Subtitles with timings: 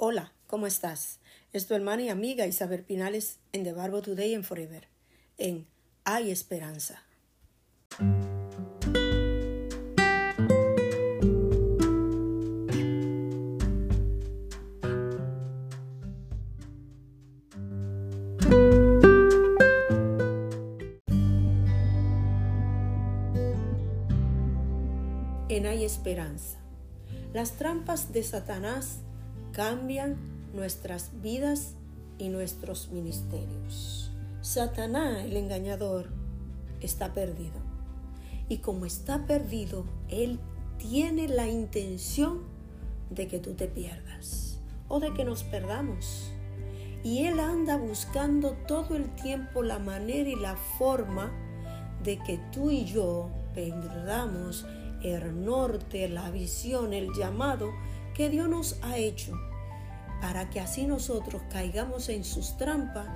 [0.00, 1.18] Hola, ¿cómo estás?
[1.52, 4.86] Es tu hermana y amiga Isabel Pinales en The Barbo Today and Forever,
[5.38, 5.66] en
[6.04, 7.02] Hay Esperanza.
[25.48, 26.60] En Hay Esperanza.
[27.32, 29.00] Las trampas de Satanás
[29.58, 30.16] cambian
[30.54, 31.74] nuestras vidas
[32.16, 34.12] y nuestros ministerios.
[34.40, 36.10] Satanás, el engañador,
[36.80, 37.60] está perdido.
[38.48, 40.38] Y como está perdido, él
[40.76, 42.44] tiene la intención
[43.10, 46.30] de que tú te pierdas o de que nos perdamos.
[47.02, 51.32] Y él anda buscando todo el tiempo la manera y la forma
[52.04, 54.66] de que tú y yo perdamos
[55.02, 57.72] el norte, la visión, el llamado
[58.14, 59.32] que Dios nos ha hecho
[60.20, 63.06] para que así nosotros caigamos en sus trampas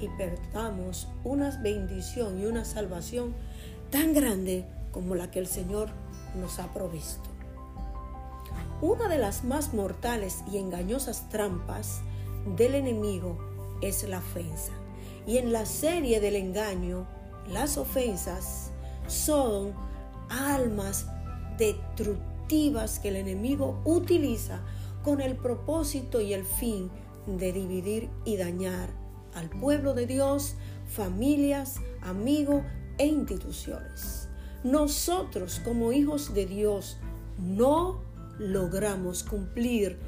[0.00, 3.34] y perdamos una bendición y una salvación
[3.90, 5.90] tan grande como la que el Señor
[6.40, 7.30] nos ha provisto.
[8.80, 12.00] Una de las más mortales y engañosas trampas
[12.56, 13.38] del enemigo
[13.80, 14.72] es la ofensa.
[15.26, 17.06] Y en la serie del engaño,
[17.48, 18.72] las ofensas
[19.06, 19.72] son
[20.28, 21.06] almas
[21.58, 24.60] destructivas que el enemigo utiliza
[25.02, 26.90] con el propósito y el fin
[27.26, 28.90] de dividir y dañar
[29.34, 32.62] al pueblo de Dios, familias, amigos
[32.98, 34.28] e instituciones.
[34.64, 36.98] Nosotros como hijos de Dios
[37.38, 38.00] no
[38.38, 39.98] logramos cumplir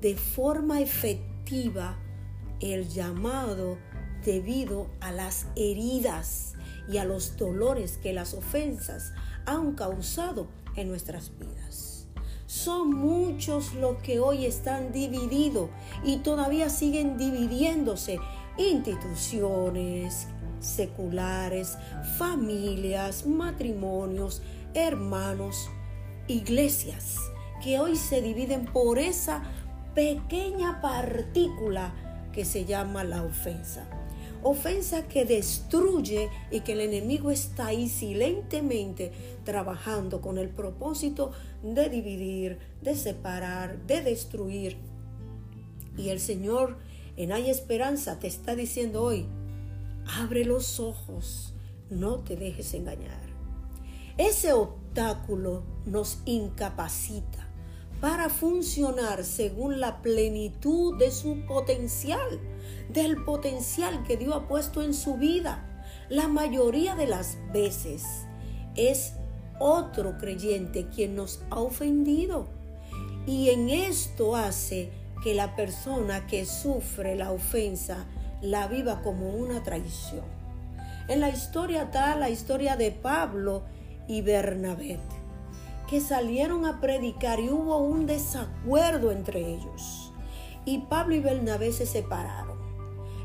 [0.00, 1.98] de forma efectiva
[2.60, 3.78] el llamado
[4.24, 6.54] debido a las heridas
[6.88, 9.12] y a los dolores que las ofensas
[9.46, 11.91] han causado en nuestras vidas.
[12.52, 15.70] Son muchos los que hoy están divididos
[16.04, 18.18] y todavía siguen dividiéndose.
[18.58, 20.28] Instituciones
[20.60, 21.78] seculares,
[22.18, 24.42] familias, matrimonios,
[24.74, 25.70] hermanos,
[26.28, 27.16] iglesias,
[27.64, 29.44] que hoy se dividen por esa
[29.94, 31.94] pequeña partícula
[32.34, 34.01] que se llama la ofensa
[34.42, 39.12] ofensa que destruye y que el enemigo está ahí silentemente
[39.44, 41.32] trabajando con el propósito
[41.62, 44.76] de dividir, de separar, de destruir.
[45.96, 46.78] Y el Señor
[47.16, 49.26] en Hay Esperanza te está diciendo hoy,
[50.18, 51.54] abre los ojos,
[51.90, 53.20] no te dejes engañar.
[54.18, 57.48] Ese obstáculo nos incapacita
[58.00, 62.40] para funcionar según la plenitud de su potencial
[62.88, 65.64] del potencial que Dios ha puesto en su vida.
[66.08, 68.04] La mayoría de las veces
[68.76, 69.14] es
[69.58, 72.48] otro creyente quien nos ha ofendido.
[73.26, 74.90] Y en esto hace
[75.22, 78.06] que la persona que sufre la ofensa
[78.40, 80.24] la viva como una traición.
[81.08, 83.62] En la historia está la historia de Pablo
[84.08, 84.98] y Bernabé,
[85.88, 90.11] que salieron a predicar y hubo un desacuerdo entre ellos.
[90.64, 92.58] Y Pablo y Bernabé se separaron.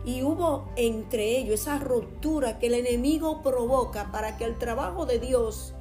[0.05, 5.19] Y hubo entre ellos esa ruptura que el enemigo provoca para que el trabajo de
[5.19, 5.73] Dios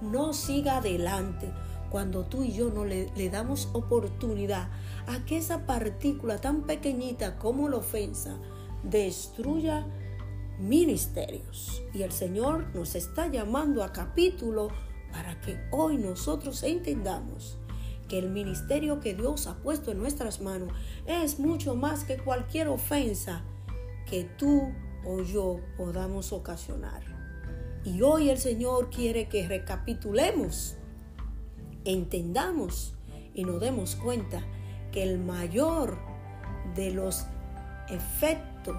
[0.00, 1.52] no siga adelante.
[1.90, 4.68] Cuando tú y yo no le, le damos oportunidad
[5.06, 8.38] a que esa partícula tan pequeñita como la ofensa
[8.82, 9.86] destruya
[10.58, 11.82] ministerios.
[11.92, 14.68] Y el Señor nos está llamando a capítulo
[15.12, 17.58] para que hoy nosotros entendamos
[18.08, 20.72] que el ministerio que Dios ha puesto en nuestras manos
[21.06, 23.42] es mucho más que cualquier ofensa
[24.06, 24.72] que tú
[25.04, 27.02] o yo podamos ocasionar.
[27.84, 30.76] Y hoy el Señor quiere que recapitulemos,
[31.84, 32.94] entendamos
[33.34, 34.42] y nos demos cuenta
[34.90, 35.98] que el mayor
[36.74, 37.26] de los
[37.88, 38.76] efectos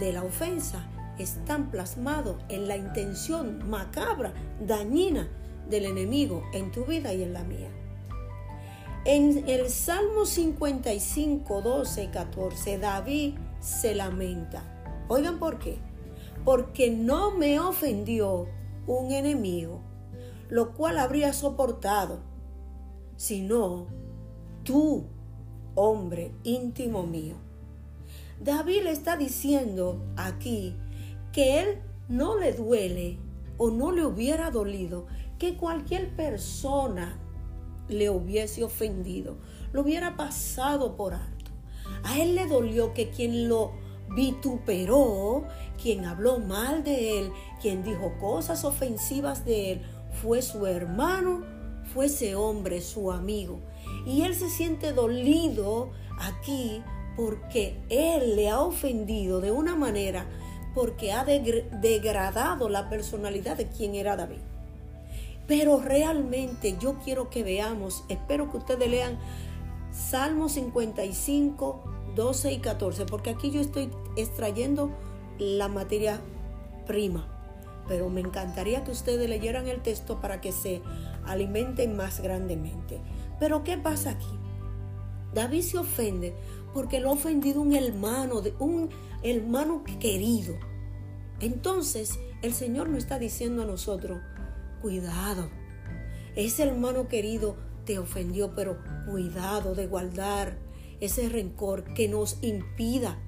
[0.00, 5.28] de la ofensa están plasmados en la intención macabra, dañina
[5.68, 7.70] del enemigo en tu vida y en la mía.
[9.08, 14.64] En el Salmo 55, 12, 14, David se lamenta.
[15.06, 15.78] Oigan por qué.
[16.44, 18.48] Porque no me ofendió
[18.88, 19.80] un enemigo,
[20.48, 22.18] lo cual habría soportado,
[23.16, 23.86] sino
[24.64, 25.04] tú,
[25.76, 27.36] hombre íntimo mío.
[28.40, 30.74] David le está diciendo aquí
[31.30, 31.78] que él
[32.08, 33.20] no le duele
[33.56, 35.06] o no le hubiera dolido
[35.38, 37.20] que cualquier persona
[37.88, 39.36] le hubiese ofendido,
[39.72, 41.50] lo hubiera pasado por alto.
[42.04, 43.72] A él le dolió que quien lo
[44.14, 45.44] vituperó,
[45.80, 49.82] quien habló mal de él, quien dijo cosas ofensivas de él,
[50.22, 51.44] fue su hermano,
[51.92, 53.60] fue ese hombre, su amigo.
[54.06, 56.82] Y él se siente dolido aquí
[57.16, 60.26] porque él le ha ofendido de una manera
[60.74, 64.42] porque ha degradado la personalidad de quien era David.
[65.46, 69.18] Pero realmente yo quiero que veamos, espero que ustedes lean
[69.92, 71.82] Salmo 55,
[72.14, 74.90] 12 y 14, porque aquí yo estoy extrayendo
[75.38, 76.20] la materia
[76.86, 77.26] prima.
[77.86, 80.82] Pero me encantaría que ustedes leyeran el texto para que se
[81.24, 83.00] alimenten más grandemente.
[83.38, 84.26] Pero ¿qué pasa aquí?
[85.34, 86.34] David se ofende
[86.72, 88.90] porque lo ha ofendido un hermano, un
[89.22, 90.54] hermano querido.
[91.40, 94.20] Entonces el Señor nos está diciendo a nosotros,
[94.80, 95.50] cuidado,
[96.34, 100.58] ese hermano querido te ofendió, pero cuidado de guardar
[101.00, 103.18] ese rencor que nos impida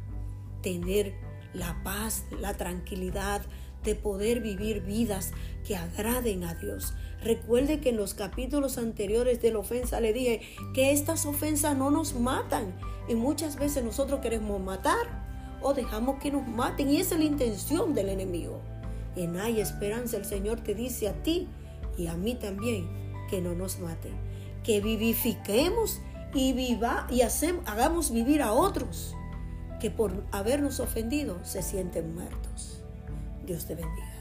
[0.62, 1.14] tener
[1.54, 3.42] la paz, la tranquilidad
[3.84, 5.32] de poder vivir vidas
[5.66, 6.94] que agraden a Dios.
[7.22, 10.40] Recuerde que en los capítulos anteriores de la ofensa le dije
[10.74, 12.74] que estas ofensas no nos matan
[13.08, 15.26] y muchas veces nosotros queremos matar
[15.62, 18.60] o dejamos que nos maten y esa es la intención del enemigo.
[19.19, 21.49] En hay esperanza el Señor te dice a ti
[21.97, 22.88] y a mí también
[23.29, 24.15] que no nos maten,
[24.62, 26.00] que vivifiquemos
[26.32, 29.17] y viva y hagamos vivir a otros
[29.81, 32.85] que por habernos ofendido se sienten muertos.
[33.44, 34.18] Dios te bendiga.